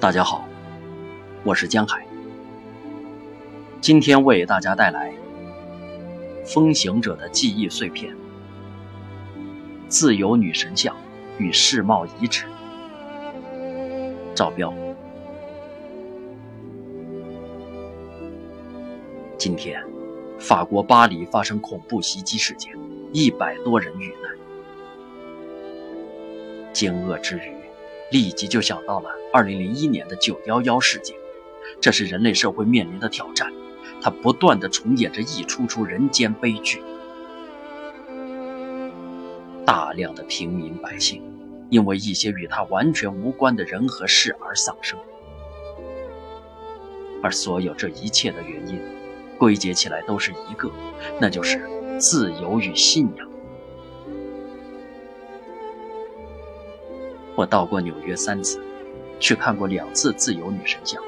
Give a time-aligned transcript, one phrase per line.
[0.00, 0.48] 大家好，
[1.44, 2.02] 我是江海，
[3.82, 5.12] 今天为大家带来
[6.46, 8.10] 《风行者的记忆碎片》——
[9.88, 10.96] 自由女神像
[11.36, 12.46] 与世贸遗址。
[14.34, 14.72] 赵彪。
[19.36, 19.84] 今天，
[20.38, 22.72] 法国巴黎发生恐怖袭击事件，
[23.12, 24.32] 一百多人遇难。
[26.72, 27.59] 惊愕之余。
[28.10, 31.16] 立即就想到了2001年的911事件，
[31.80, 33.52] 这是人类社会面临的挑战，
[34.02, 36.82] 它不断的重演着一出出人间悲剧。
[39.64, 41.22] 大量的平民百姓
[41.68, 44.98] 因为一些与他完全无关的人和事而丧生，
[47.22, 48.80] 而所有这一切的原因，
[49.38, 50.68] 归结起来都是一个，
[51.20, 51.64] 那就是
[52.00, 53.29] 自由与信仰。
[57.36, 58.60] 我到过纽约三次，
[59.18, 61.02] 去看过两次自由女神像。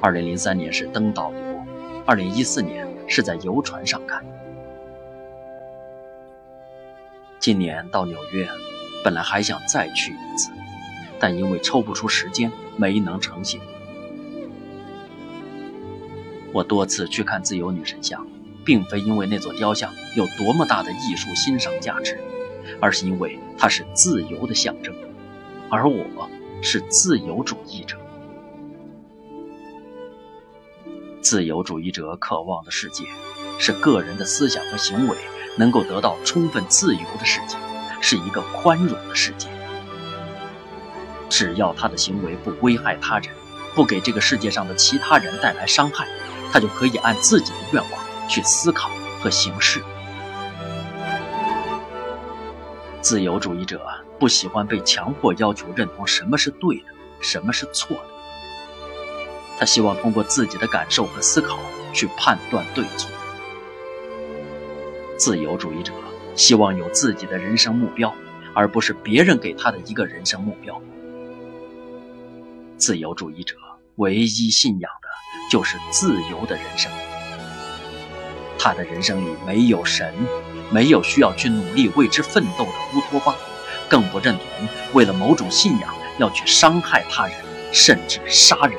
[0.00, 1.64] 二零零三年是登岛游，
[2.06, 4.24] 二零一四年是在游船上看。
[7.38, 8.48] 今年到纽约，
[9.04, 10.50] 本来还想再去一次，
[11.18, 13.60] 但因为抽不出时间，没能成行。
[16.52, 18.26] 我多次去看自由女神像，
[18.64, 22.18] 并非因为那座雕像有多么大的艺术欣赏价值。
[22.80, 24.94] 而是因为它是自由的象征，
[25.68, 26.28] 而我
[26.62, 27.96] 是自由主义者。
[31.20, 33.04] 自由主义者渴望的世界，
[33.58, 35.16] 是个人的思想和行为
[35.56, 37.56] 能够得到充分自由的世界，
[38.00, 39.48] 是一个宽容的世界。
[41.28, 43.28] 只要他的行为不危害他人，
[43.74, 46.08] 不给这个世界上的其他人带来伤害，
[46.50, 49.80] 他就可以按自己的愿望去思考和行事。
[53.10, 53.84] 自由主义者
[54.20, 56.84] 不喜欢被强迫要求认同什么是对的，
[57.20, 58.04] 什么是错的。
[59.58, 61.58] 他希望通过自己的感受和思考
[61.92, 63.10] 去判断对错。
[65.18, 65.92] 自由主义者
[66.36, 68.14] 希望有自己的人生目标，
[68.54, 70.80] 而不是别人给他的一个人生目标。
[72.78, 73.56] 自由主义者
[73.96, 75.08] 唯一信仰的
[75.50, 76.92] 就是自由的人生。
[78.56, 80.14] 他的人生里没有神。
[80.70, 83.34] 没有需要去努力为之奋斗的乌托邦，
[83.88, 87.34] 更不认同为了某种信仰要去伤害他人，
[87.72, 88.78] 甚至杀人。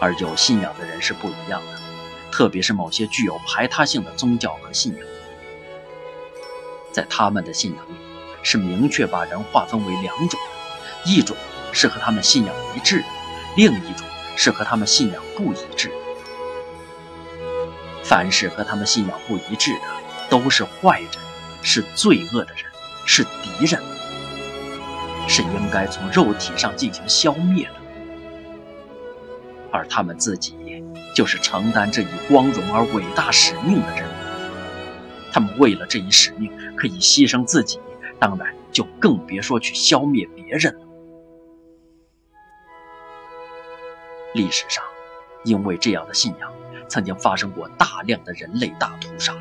[0.00, 1.78] 而有信仰的人是不一样的，
[2.30, 5.06] 特别是某些具有排他性的宗教和信仰，
[6.92, 7.94] 在他们的信仰里，
[8.42, 10.38] 是明确把人划分为两种：
[11.04, 11.36] 一种
[11.72, 13.06] 是和他们信仰一致的，
[13.56, 15.90] 另一种是和他们信仰不一致。
[18.08, 19.80] 凡是和他们信仰不一致的，
[20.30, 21.10] 都是坏人，
[21.62, 22.64] 是罪恶的人，
[23.04, 23.82] 是敌人，
[25.28, 27.74] 是应该从肉体上进行消灭的。
[29.70, 30.82] 而他们自己，
[31.14, 34.08] 就是承担这一光荣而伟大使命的人。
[35.30, 37.78] 他们为了这一使命，可以牺牲自己，
[38.18, 40.80] 当然就更别说去消灭别人了。
[44.32, 44.82] 历史上，
[45.44, 46.50] 因为这样的信仰。
[46.88, 49.34] 曾经发生过大量的人类大屠杀，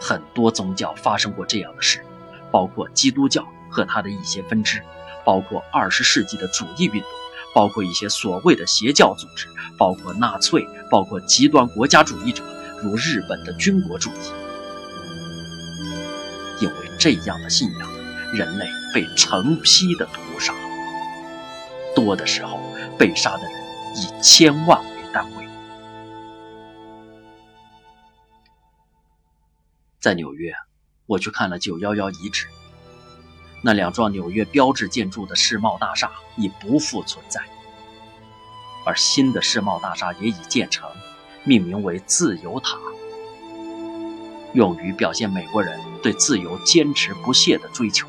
[0.00, 2.04] 很多宗教发生过这样的事，
[2.50, 4.80] 包括基督教和它的一些分支，
[5.24, 7.10] 包括二十世纪的主义运动，
[7.54, 9.46] 包括一些所谓的邪教组织，
[9.76, 12.42] 包括纳粹，包括极端国家主义者，
[12.82, 14.32] 如日本的军国主义。
[16.60, 17.88] 因为这样的信仰，
[18.32, 20.54] 人类被成批的屠杀，
[21.96, 22.60] 多的时候
[22.98, 23.52] 被杀的人
[23.96, 24.78] 以千万
[30.00, 30.54] 在纽约，
[31.04, 32.48] 我去看了911遗址。
[33.62, 37.42] 那两幢纽约标志建筑的世贸大厦已不复存在，
[38.86, 40.90] 而新的世贸大厦也已建成，
[41.44, 42.78] 命名为自由塔，
[44.54, 48.08] 用于表现美国人对自由坚持不懈的追求。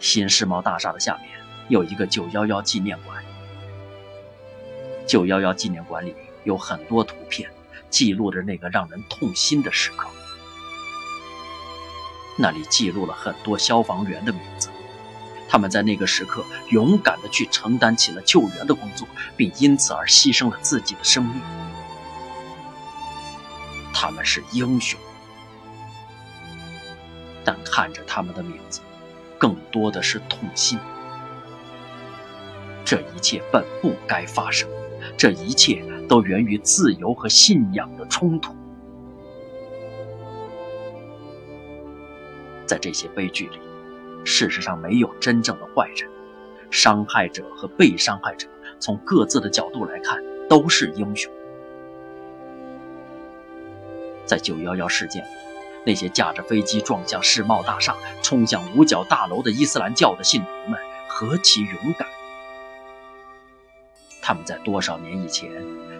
[0.00, 1.28] 新世贸大厦的下面
[1.68, 3.24] 有一个911纪念馆
[5.06, 7.48] ，911纪念馆里有很多图片。
[7.90, 10.08] 记录着那个让人痛心的时刻。
[12.36, 14.68] 那里记录了很多消防员的名字，
[15.48, 21.40] 他们在那个时刻勇敢地去承担起了救援的工作，并因此而牺牲了自己的生命。
[23.92, 25.00] 他们是英雄，
[27.44, 28.80] 但看着他们的名字，
[29.36, 30.78] 更多的是痛心。
[32.84, 34.68] 这一切本不该发生，
[35.16, 35.84] 这一切。
[36.08, 38.56] 都源于自由和信仰的冲突。
[42.66, 43.58] 在这些悲剧里，
[44.24, 46.10] 事实上没有真正的坏人，
[46.70, 48.48] 伤害者和被伤害者
[48.80, 51.32] 从各自的角度来看都是英雄。
[54.26, 55.28] 在九幺幺事件里，
[55.86, 60.78] 那些驾着飞机撞向世贸大厦、冲向五角大楼的伊斯兰教的信徒们
[61.08, 62.06] 何其勇敢！
[64.28, 65.50] 他们在多少年以前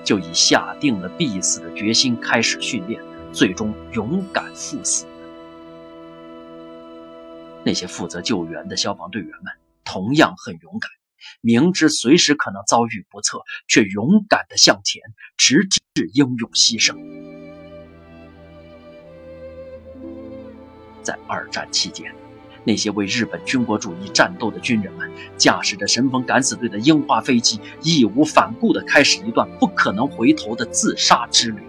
[0.05, 3.03] 就已下定了必死的决心开始训练，
[3.33, 5.07] 最终勇敢赴死。
[7.65, 10.91] 那些负责救援的消防队员们同样很勇敢，
[11.41, 15.01] 明知随时可能遭遇不测，却勇敢地向前，
[15.39, 15.81] 直至
[16.13, 16.99] 英勇牺牲。
[21.03, 22.15] 在二战期间，
[22.69, 31.63] 那些为日本军国主义战斗的军人们，驾驶着神风敢死队的樱花飞机，义无反顾地开始一段不可能回头的自杀之旅，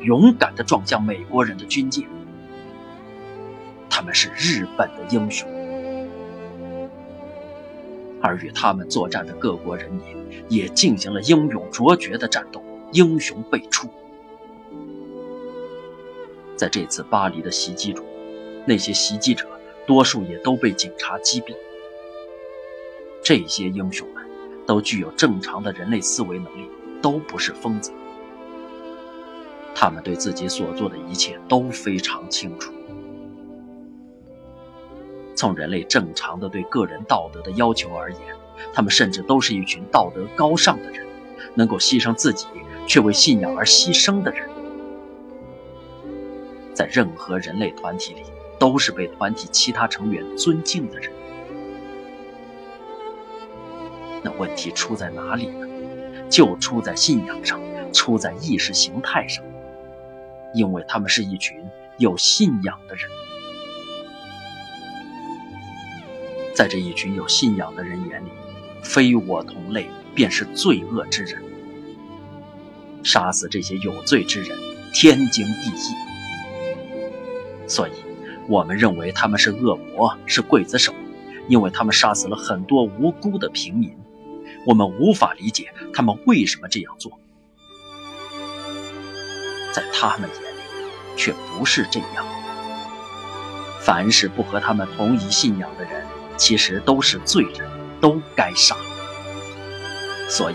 [0.00, 2.08] 勇敢地撞向美国人的军舰。
[3.90, 5.46] 他们是日本的英雄，
[8.22, 10.16] 而与他们作战的各国人民
[10.48, 13.90] 也进行了英勇卓绝的战斗，英雄辈出。
[16.56, 18.02] 在这次巴黎的袭击中。
[18.68, 19.46] 那些袭击者，
[19.86, 21.54] 多数也都被警察击毙。
[23.22, 24.24] 这些英雄们
[24.66, 26.68] 都具有正常的人类思维能力，
[27.00, 27.92] 都不是疯子。
[29.74, 32.72] 他们对自己所做的一切都非常清楚。
[35.34, 38.20] 从人类正常的对个人道德的要求而言，
[38.72, 41.06] 他们甚至都是一群道德高尚的人，
[41.54, 42.46] 能够牺牲自己
[42.86, 44.48] 却为信仰而牺牲的人。
[46.72, 48.22] 在任何人类团体里。
[48.58, 51.12] 都是被团体其他成员尊敬的人。
[54.22, 55.66] 那问题出在哪里呢？
[56.28, 57.60] 就出在信仰上，
[57.92, 59.44] 出在意识形态上。
[60.54, 61.56] 因为他们是一群
[61.98, 63.08] 有信仰的人。
[66.54, 68.30] 在这一群有信仰的人眼里，
[68.82, 71.42] 非我同类便是罪恶之人。
[73.04, 74.58] 杀死这些有罪之人，
[74.94, 75.94] 天经地义。
[77.68, 78.05] 所以。
[78.48, 80.94] 我们认为他们是恶魔，是刽子手，
[81.48, 83.96] 因为他们杀死了很多无辜的平民。
[84.64, 87.12] 我们无法理解他们为什么这样做，
[89.72, 90.58] 在他们眼里
[91.16, 92.24] 却不是这样。
[93.80, 96.04] 凡是不和他们同一信仰的人，
[96.36, 97.68] 其实都是罪人，
[98.00, 98.76] 都该杀。
[100.28, 100.54] 所以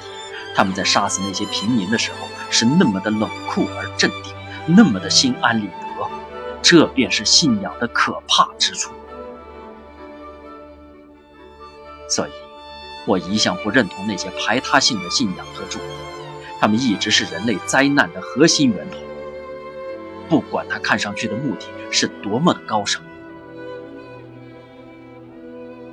[0.53, 4.33] 他们在杀死那些平民的时候，是那么的冷酷而镇定，
[4.75, 5.80] 那么的心安理得。
[6.61, 8.91] 这便是信仰的可怕之处。
[12.07, 12.31] 所以，
[13.07, 15.81] 我一向不认同那些排他性的信仰和主义，
[16.59, 18.97] 他们一直是人类灾难的核心源头。
[20.29, 23.01] 不管他看上去的目的是多么的高尚，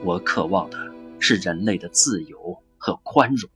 [0.04, 0.78] 我渴望的
[1.18, 3.50] 是人类的自由和宽容。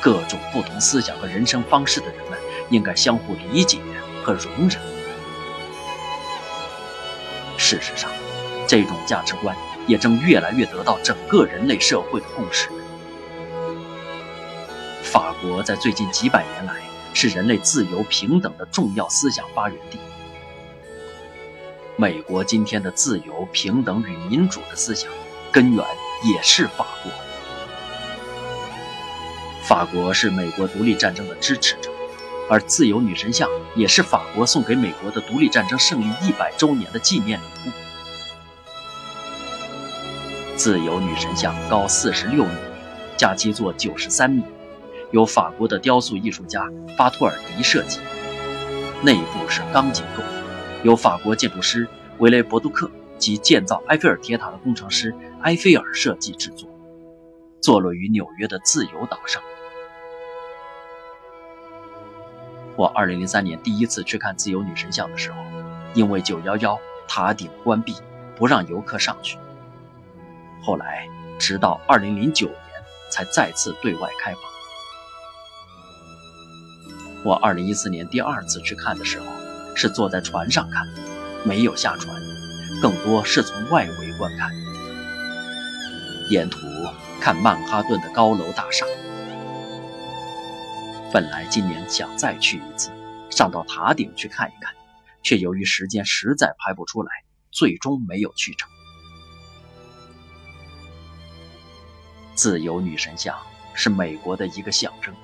[0.00, 2.36] 各种不同思想和人生方式的人们
[2.70, 3.78] 应该相互理解
[4.24, 5.01] 和容忍。
[7.62, 8.10] 事实上，
[8.66, 9.56] 这种价值观
[9.86, 12.68] 也正越来越得到整个人类社会的共识。
[15.04, 16.74] 法国在最近几百年来
[17.14, 19.98] 是人类自由平等的重要思想发源地。
[21.96, 25.08] 美国今天的自由、平等与民主的思想
[25.52, 25.86] 根源
[26.24, 27.12] 也是法国。
[29.62, 31.91] 法国是美国独立战争的支持者。
[32.50, 37.72] 而自由女神像也是法国送给美国的独立战争胜利一百周年的纪念礼物。
[40.56, 42.50] 自由女神像高四十六米，
[43.16, 44.42] 架基座九十三米，
[45.10, 47.98] 由法国的雕塑艺术家巴托尔迪设计，
[49.02, 50.22] 内部是钢结构，
[50.84, 56.68] 由法国建筑师维雷博杜克及建造埃菲尔铁塔的工程师埃菲尔设计制作，
[57.60, 59.42] 坐落于纽约的自由岛上。
[62.76, 65.38] 我二零零三年第一次去看自由女神像的时候，
[65.94, 67.96] 因为九幺幺塔顶关闭，
[68.36, 69.36] 不让游客上去。
[70.62, 71.06] 后来，
[71.38, 72.58] 直到二零零九年
[73.10, 74.40] 才再次对外开放。
[77.24, 79.26] 我二零一四年第二次去看的时候，
[79.76, 80.86] 是坐在船上看，
[81.44, 82.16] 没有下船，
[82.80, 84.50] 更多是从外围观看，
[86.30, 86.58] 沿途
[87.20, 88.86] 看曼哈顿的高楼大厦。
[91.12, 92.90] 本来今年想再去一次，
[93.28, 94.72] 上到塔顶去看一看，
[95.22, 97.10] 却由于时间实在排不出来，
[97.50, 98.66] 最终没有去成。
[102.34, 103.36] 自由女神像
[103.74, 105.14] 是美国的一个象征。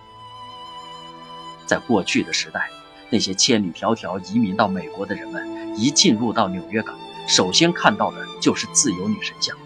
[1.64, 2.68] 在过去的时代，
[3.08, 6.94] 那些千里迢迢移民到美国的人们，一进入到纽约港，
[7.26, 9.56] 首先看到的就是自由女神像。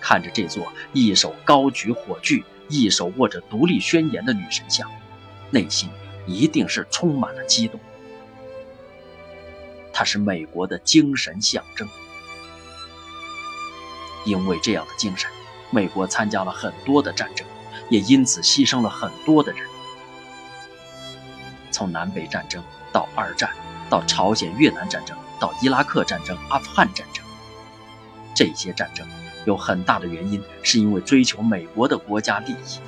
[0.00, 4.90] 看着这座一手高举火炬、一手握着独立宣言的女神像，
[5.50, 5.88] 内心
[6.26, 7.80] 一定是充满了激动。
[9.92, 11.88] 它是美国的精神象征。
[14.24, 15.30] 因为这样的精神，
[15.70, 17.46] 美国参加了很多的战争，
[17.88, 19.66] 也因此牺牲了很多的人。
[21.70, 23.50] 从南北战争到二战，
[23.88, 27.24] 到朝鲜越南战争，到伊拉克战争、阿富汗战争，
[28.34, 29.06] 这些战争
[29.46, 32.80] 有很大的原因是因为追求美国的国家利益，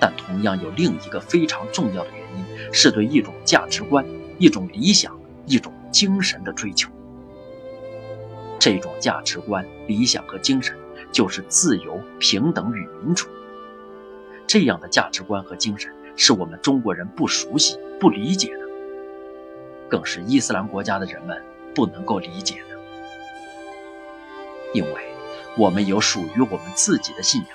[0.00, 4.04] 但同样有另一个非常重要的原因，是对一种价值观、
[4.38, 5.14] 一种理想、
[5.46, 6.90] 一种精神的追求。
[8.58, 10.76] 这种价值观、理想和精神，
[11.12, 13.28] 就是自由、平等与民主。
[14.46, 18.60] 这样的价值观和精神，是我们中国人不熟悉、不理解的，
[19.88, 21.42] 更是伊斯兰国家的人们
[21.74, 22.76] 不能够理解的。
[24.72, 25.14] 因为，
[25.56, 27.50] 我们有属于我们自己的信仰，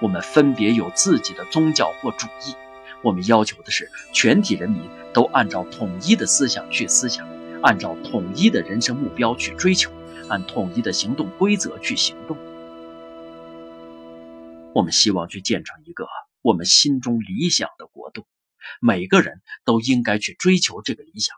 [0.00, 2.54] 我们分别有自己的宗教或主义，
[3.02, 7.26] 我们要求的是全体人民都按照统一的思想去思想，
[7.62, 9.90] 按照统一的人生目标去追求。
[10.28, 12.36] 按统一的行动规则去行动。
[14.74, 16.08] 我们希望去建成一个
[16.42, 18.26] 我们心中理想的国度，
[18.80, 21.36] 每个人都应该去追求这个理想，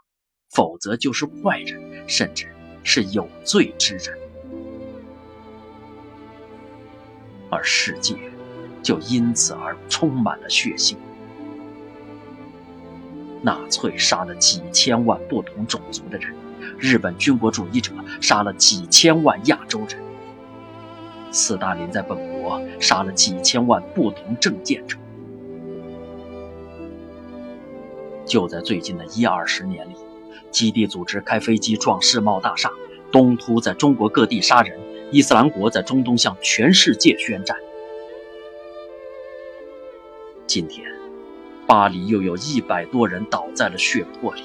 [0.48, 4.18] 否则就是坏人，甚至是有罪之人。
[7.50, 8.14] 而世界
[8.82, 10.96] 就因此而充满了血腥。
[13.42, 16.34] 纳粹杀了几千万不同种族的人。
[16.76, 19.98] 日本军国主义者杀了几千万亚洲人，
[21.30, 24.96] 斯大林在本国杀了几千万不同政见者。
[28.26, 29.94] 就在最近的一二十年里，
[30.50, 32.70] 基地组织开飞机撞世贸大厦，
[33.10, 34.78] 东突在中国各地杀人，
[35.10, 37.56] 伊斯兰国在中东向全世界宣战。
[40.48, 40.90] 今天，
[41.66, 44.42] 巴黎又有一百多人倒在了血泊里，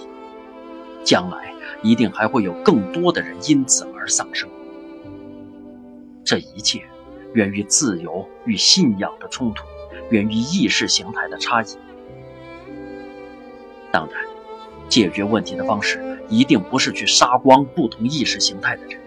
[1.03, 1.51] 将来。
[1.81, 4.50] 一定还会有更多的人因此而丧生。
[6.24, 6.81] 这一切
[7.33, 9.65] 源于自由与信仰的冲突，
[10.10, 11.67] 源于意识形态的差异。
[13.91, 14.24] 当然，
[14.88, 18.98] 解决问题的方式一定不是去杀光不同意识形态的人。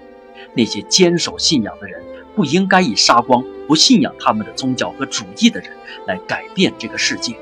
[0.55, 2.03] 那些坚守信仰的人
[2.35, 5.71] 不应该以杀光不信仰他们的宗教和主义的人
[6.07, 7.37] 来改变这个世界。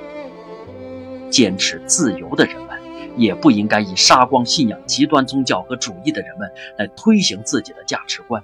[1.30, 2.74] 坚持自由的人们。
[3.16, 8.42] 也不应该以杀光信仰极端宗教和主义的人们来推行自己的价值观。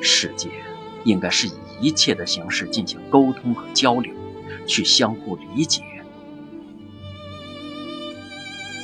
[0.00, 0.48] 世界
[1.02, 4.14] 应该是以一切的形式进行沟通和交流，
[4.68, 5.82] 去相互理解。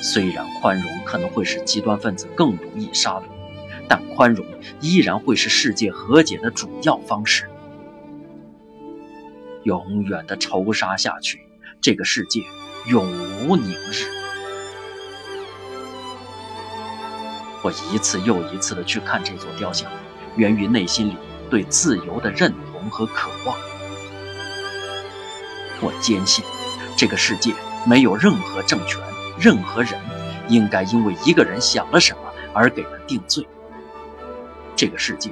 [0.02, 3.22] 虽然宽容可能会使极端分子更容易杀戮，
[3.88, 4.46] 但宽容
[4.80, 7.48] 依然会是世界和解的主要方式。
[9.64, 11.40] 永远的仇杀下去。
[11.80, 12.42] 这个世界
[12.86, 13.04] 永
[13.44, 14.06] 无宁日。
[17.60, 19.90] 我一次又一次的去看这座雕像，
[20.36, 21.16] 源于内心里
[21.50, 23.56] 对自由的认同和渴望。
[25.80, 26.44] 我坚信，
[26.96, 27.52] 这个世界
[27.84, 29.00] 没有任何政权、
[29.36, 29.94] 任何人
[30.48, 32.20] 应该因为一个人想了什么
[32.52, 33.44] 而给他定罪。
[34.82, 35.30] 这个世界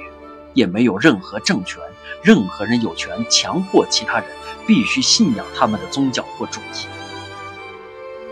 [0.55, 1.83] 也没有任何政权、
[2.23, 4.29] 任何人有权强迫其他人。
[4.65, 6.87] 必须信仰他们的宗教或主义，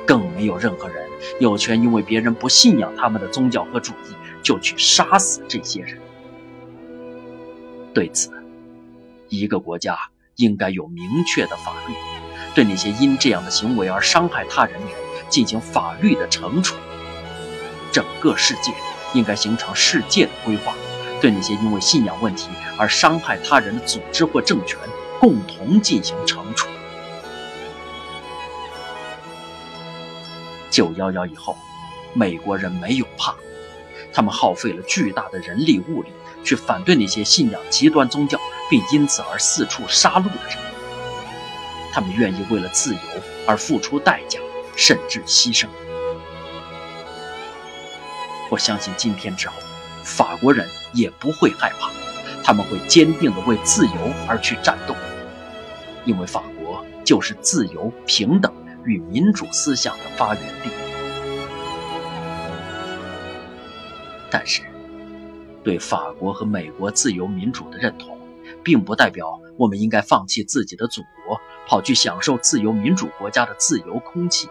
[0.07, 1.09] 更没有任何人
[1.41, 5.99] 有权因为别人不信仰他们的宗教和主义就去杀死这些人。
[7.93, 8.31] 对此，
[9.29, 9.99] 一个国家
[10.37, 11.95] 应该有明确的法律，
[12.55, 14.97] 对那些因这样的行为而伤害他人的人
[15.29, 16.77] 进行法律的惩处。
[17.91, 18.73] 整个世界
[19.13, 20.73] 应该形成世界的规划，
[21.21, 24.79] 对那些因为信仰问题而伤害他人的组织或政权。
[25.21, 26.69] 共同进行惩处。
[30.71, 31.59] 九幺幺以后，
[32.13, 33.35] 美国人没有怕，
[34.13, 36.13] 他们耗费了巨大的人力物力
[36.45, 38.39] 去反对那些信仰极端宗教
[38.71, 40.57] 并因此而四处杀戮的人。
[41.93, 43.01] 他们愿意为了自由
[43.45, 44.39] 而付出代价，
[44.77, 45.67] 甚至牺牲。
[48.51, 49.55] 我相信今天之后，
[50.09, 51.91] 法国人也不会害怕，
[52.43, 53.93] 他们会坚定地为自由
[54.27, 54.95] 而去战斗。
[56.07, 58.51] 因为法国就是自由、平等
[58.87, 60.71] 与民主思想的发源地，
[64.31, 64.63] 但是，
[65.63, 68.19] 对法国和美国自由民主的认同，
[68.65, 74.49] 并不代表我们应该放弃自己的祖国，跑去享受自由民主国家的自由空气，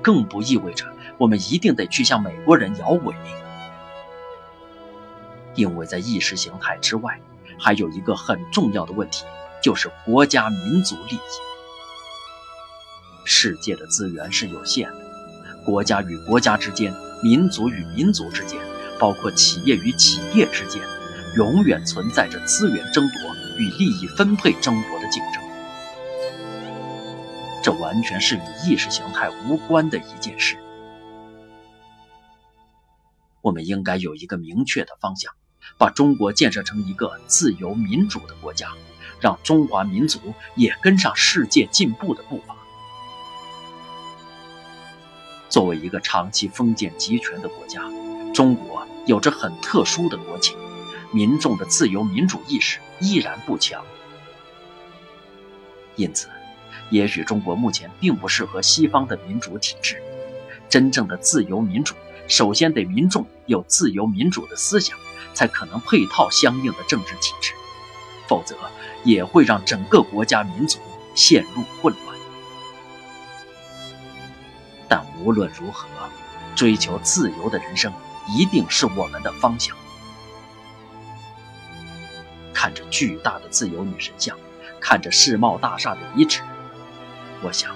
[0.00, 0.86] 更不意味着
[1.18, 3.14] 我们一定得去向美国人摇尾，
[5.58, 7.20] 因为在意识形态之外，
[7.58, 9.24] 还有一个很重要的问题，
[9.60, 11.20] 就是国家民族利益。
[13.24, 18.56] 世界的资源是有限的，国家与国家之间，民族与民族之间，
[19.00, 20.80] 包括企业与企业之间，
[21.36, 25.42] 永远存在着资源争夺与利益分配争夺的竞争。
[27.64, 30.56] 这完全是与意识形态无关的一件事。
[33.42, 35.32] 我们应该有一个明确的方向，
[35.76, 38.72] 把中国建设成一个自由民主的国家，
[39.20, 42.56] 让中华民族也跟上世界进步的步伐。
[45.48, 47.82] 作为一个长期封建集权的国家，
[48.34, 50.56] 中国有着很特殊的国情，
[51.10, 53.84] 民众的自由民主意识依然不强。
[55.96, 56.28] 因此，
[56.90, 60.02] 也许中国目前并不适合西方的民主体制。
[60.68, 61.94] 真正的自由民主。
[62.28, 64.96] 首先得民众有自由民主的思想，
[65.32, 67.54] 才可能配套相应的政治体制，
[68.28, 68.54] 否则
[69.02, 70.78] 也会让整个国家民族
[71.14, 72.18] 陷入混乱。
[74.88, 75.88] 但无论如何，
[76.54, 77.92] 追求自由的人生
[78.36, 79.74] 一定是我们的方向。
[82.52, 84.36] 看着巨大的自由女神像，
[84.80, 86.42] 看着世贸大厦的遗址，
[87.42, 87.74] 我想，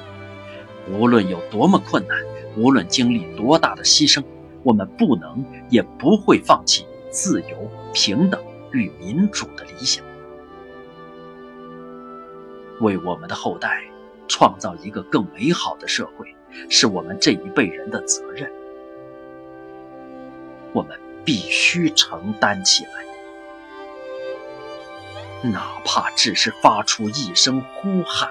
[0.88, 2.18] 无论有多么困难，
[2.56, 4.22] 无论经历多大的牺牲。
[4.62, 8.40] 我们不能也不会放弃自由、平等
[8.72, 10.02] 与民主的理想，
[12.80, 13.82] 为我们的后代
[14.28, 16.34] 创造一个更美好的社会，
[16.68, 18.50] 是我们这一辈人的责任。
[20.72, 22.90] 我们必须承担起来，
[25.50, 28.30] 哪怕只是发出一声呼喊。